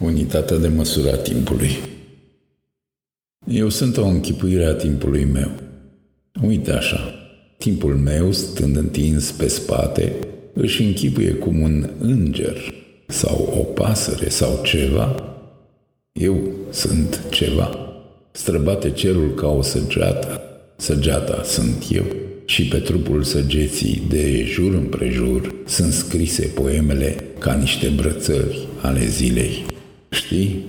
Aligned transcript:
Unitatea 0.00 0.56
de 0.56 0.68
măsură 0.68 1.12
a 1.12 1.16
timpului. 1.16 1.70
Eu 3.46 3.68
sunt 3.68 3.96
o 3.96 4.04
închipuire 4.04 4.64
a 4.64 4.74
timpului 4.74 5.24
meu. 5.24 5.50
Uite 6.42 6.72
așa, 6.72 7.14
timpul 7.58 7.96
meu, 7.96 8.32
stând 8.32 8.76
întins 8.76 9.30
pe 9.30 9.48
spate, 9.48 10.12
își 10.52 10.82
închipuie 10.82 11.32
cum 11.32 11.60
un 11.60 11.90
înger 11.98 12.56
sau 13.06 13.54
o 13.58 13.62
pasăre 13.62 14.28
sau 14.28 14.60
ceva. 14.64 15.34
Eu 16.12 16.40
sunt 16.70 17.22
ceva. 17.30 17.78
Străbate 18.32 18.90
cerul 18.90 19.34
ca 19.34 19.48
o 19.48 19.62
săgeată. 19.62 20.40
Săgeata 20.76 21.42
sunt 21.44 21.84
eu 21.90 22.04
și 22.44 22.68
pe 22.68 22.78
trupul 22.78 23.22
săgeții 23.22 24.02
de 24.08 24.44
jur 24.44 24.74
împrejur 24.74 25.54
sunt 25.66 25.92
scrise 25.92 26.46
poemele 26.46 27.16
ca 27.38 27.54
niște 27.54 27.88
brățări 27.96 28.68
ale 28.80 29.06
zilei. 29.06 29.73
Știi? 30.14 30.64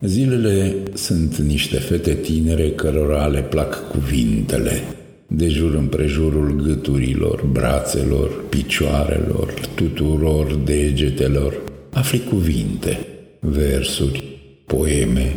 Zilele 0.00 0.74
sunt 0.94 1.36
niște 1.36 1.76
fete 1.76 2.14
tinere 2.14 2.70
cărora 2.70 3.26
le 3.26 3.40
plac 3.40 3.90
cuvintele, 3.90 4.82
de 5.26 5.48
jur 5.48 5.74
împrejurul 5.74 6.62
gâturilor, 6.62 7.48
brațelor, 7.52 8.44
picioarelor, 8.48 9.54
tuturor 9.74 10.54
degetelor. 10.54 11.54
Afli 11.92 12.20
cuvinte, 12.20 13.06
versuri, 13.40 14.24
poeme 14.66 15.36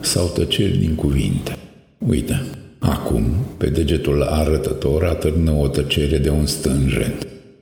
sau 0.00 0.26
tăceri 0.28 0.78
din 0.78 0.94
cuvinte. 0.94 1.56
Uite, 1.98 2.42
acum, 2.78 3.24
pe 3.56 3.66
degetul 3.66 4.22
arătător 4.22 5.04
atârnă 5.04 5.50
o 5.50 5.68
tăcere 5.68 6.18
de 6.18 6.30
un 6.30 6.46
stânjen. 6.46 7.12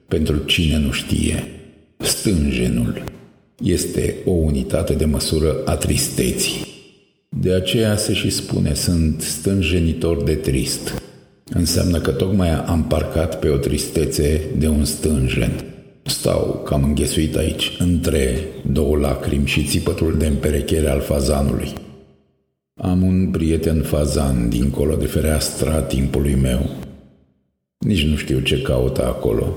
Pentru 0.09 0.37
cine 0.37 0.79
nu 0.79 0.91
știe, 0.91 1.45
stânjenul 1.99 3.03
este 3.63 4.15
o 4.25 4.31
unitate 4.31 4.93
de 4.95 5.05
măsură 5.05 5.57
a 5.65 5.77
tristeții. 5.77 6.67
De 7.29 7.53
aceea 7.53 7.97
se 7.97 8.13
și 8.13 8.31
spune, 8.31 8.75
sunt 8.75 9.21
stânjenitor 9.21 10.23
de 10.23 10.35
trist. 10.35 11.03
Înseamnă 11.45 11.99
că 11.99 12.11
tocmai 12.11 12.51
am 12.51 12.85
parcat 12.85 13.39
pe 13.39 13.49
o 13.49 13.57
tristețe 13.57 14.41
de 14.59 14.69
un 14.69 14.85
stânjen. 14.85 15.65
Stau 16.03 16.63
cam 16.65 16.85
înghesuit 16.85 17.37
aici, 17.37 17.77
între 17.79 18.39
două 18.71 18.97
lacrimi 18.97 19.47
și 19.47 19.65
țipătul 19.65 20.17
de 20.19 20.27
împerechere 20.27 20.89
al 20.89 21.01
fazanului. 21.01 21.73
Am 22.75 23.03
un 23.03 23.29
prieten 23.31 23.83
fazan 23.83 24.49
dincolo 24.49 24.97
de 24.97 25.07
fereastra 25.07 25.81
timpului 25.81 26.35
meu. 26.35 26.71
Nici 27.79 28.05
nu 28.05 28.17
știu 28.17 28.41
ce 28.41 28.63
caută 28.63 29.05
acolo, 29.05 29.57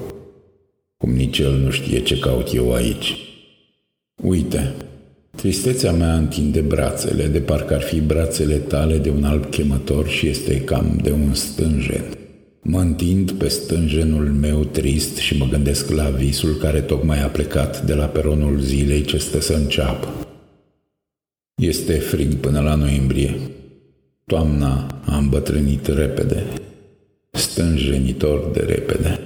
cum 0.98 1.12
nici 1.12 1.40
el 1.40 1.54
nu 1.54 1.70
știe 1.70 2.00
ce 2.00 2.20
caut 2.20 2.54
eu 2.54 2.74
aici. 2.74 3.31
Uite, 4.22 4.74
tristețea 5.36 5.92
mea 5.92 6.16
întinde 6.16 6.60
brațele, 6.60 7.28
de 7.28 7.40
parcă 7.40 7.74
ar 7.74 7.82
fi 7.82 8.02
brațele 8.02 8.56
tale 8.56 8.98
de 8.98 9.10
un 9.10 9.24
alb 9.24 9.50
chemător 9.50 10.08
și 10.08 10.28
este 10.28 10.62
cam 10.62 11.00
de 11.04 11.12
un 11.12 11.34
stânjen. 11.34 12.04
Mă 12.64 12.80
întind 12.80 13.32
pe 13.32 13.48
stânjenul 13.48 14.26
meu 14.26 14.64
trist 14.64 15.18
și 15.18 15.38
mă 15.38 15.46
gândesc 15.46 15.90
la 15.90 16.10
visul 16.10 16.56
care 16.56 16.82
tocmai 16.82 17.24
a 17.24 17.28
plecat 17.28 17.86
de 17.86 17.94
la 17.94 18.06
peronul 18.06 18.60
zilei 18.60 19.02
ce 19.02 19.18
stă 19.18 19.42
să 19.42 19.54
înceapă. 19.54 20.08
Este 21.62 21.94
frig 21.94 22.34
până 22.34 22.60
la 22.60 22.76
noiembrie. 22.76 23.36
Toamna 24.26 25.02
a 25.06 25.18
îmbătrânit 25.18 25.88
repede, 25.88 26.44
stânjenitor 27.32 28.50
de 28.54 28.60
repede. 28.60 29.20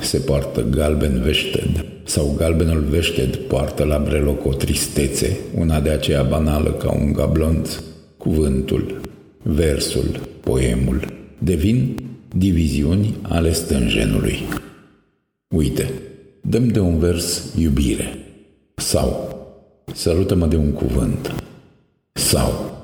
Se 0.00 0.18
poartă 0.18 0.66
galben 0.70 1.22
veșted 1.22 1.81
sau 2.12 2.34
galbenul 2.36 2.80
veșted 2.80 3.36
poartă 3.36 3.84
la 3.84 3.98
breloc 3.98 4.44
o 4.46 4.52
tristețe, 4.52 5.36
una 5.54 5.80
de 5.80 5.90
aceea 5.90 6.22
banală 6.22 6.70
ca 6.70 6.92
un 6.92 7.12
gablonț. 7.12 7.78
Cuvântul, 8.16 9.00
versul, 9.42 10.20
poemul 10.40 11.04
devin 11.38 11.94
diviziuni 12.36 13.14
ale 13.22 13.52
stânjenului. 13.52 14.38
Uite, 15.54 15.90
dăm 16.40 16.68
de 16.68 16.80
un 16.80 16.98
vers 16.98 17.54
iubire 17.58 18.18
sau 18.74 19.36
sărută-mă 19.94 20.46
de 20.46 20.56
un 20.56 20.72
cuvânt 20.72 21.34
sau 22.12 22.76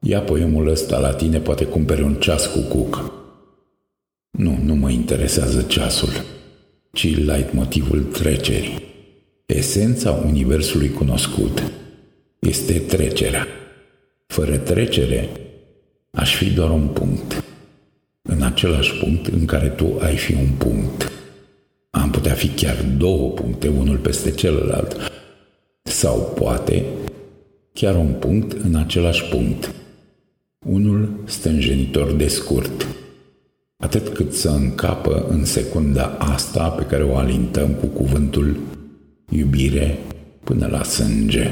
ia 0.00 0.20
poemul 0.20 0.68
ăsta 0.68 0.98
la 0.98 1.12
tine, 1.12 1.38
poate 1.38 1.64
cumpere 1.64 2.02
un 2.02 2.14
ceas 2.14 2.46
cu 2.46 2.58
cuc. 2.58 3.12
Nu, 4.30 4.58
nu 4.64 4.74
mă 4.74 4.90
interesează 4.90 5.62
ceasul 5.62 6.35
ci 6.96 7.16
light 7.16 7.52
motivul 7.52 8.02
trecerii. 8.02 8.82
Esența 9.46 10.10
universului 10.10 10.90
cunoscut 10.90 11.62
este 12.38 12.78
trecerea. 12.78 13.46
Fără 14.26 14.56
trecere, 14.56 15.28
aș 16.10 16.36
fi 16.36 16.50
doar 16.50 16.70
un 16.70 16.86
punct. 16.86 17.44
În 18.22 18.42
același 18.42 18.92
punct 18.94 19.26
în 19.26 19.44
care 19.44 19.68
tu 19.68 19.98
ai 20.00 20.16
fi 20.16 20.32
un 20.32 20.50
punct. 20.58 21.12
Am 21.90 22.10
putea 22.10 22.34
fi 22.34 22.48
chiar 22.48 22.84
două 22.98 23.30
puncte, 23.30 23.68
unul 23.68 23.96
peste 23.96 24.30
celălalt. 24.30 24.96
Sau 25.82 26.32
poate 26.38 26.84
chiar 27.72 27.94
un 27.94 28.12
punct 28.12 28.52
în 28.64 28.74
același 28.74 29.24
punct. 29.24 29.74
Unul 30.66 31.20
stânjenitor 31.24 32.12
de 32.12 32.28
scurt 32.28 32.86
atât 33.76 34.08
cât 34.08 34.32
să 34.32 34.48
încapă 34.48 35.26
în 35.28 35.44
secunda 35.44 36.16
asta 36.18 36.68
pe 36.68 36.82
care 36.82 37.02
o 37.02 37.16
alintăm 37.16 37.68
cu 37.68 37.86
cuvântul 37.86 38.56
iubire 39.30 39.98
până 40.44 40.66
la 40.66 40.82
sânge. 40.82 41.50